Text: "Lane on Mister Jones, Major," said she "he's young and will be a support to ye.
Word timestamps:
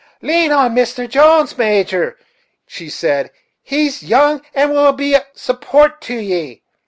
"Lane 0.23 0.51
on 0.51 0.73
Mister 0.73 1.05
Jones, 1.05 1.55
Major," 1.59 2.17
said 2.65 3.29
she 3.63 3.75
"he's 3.83 4.01
young 4.01 4.41
and 4.55 4.71
will 4.71 4.93
be 4.93 5.13
a 5.13 5.27
support 5.35 6.01
to 6.01 6.15
ye. 6.15 6.63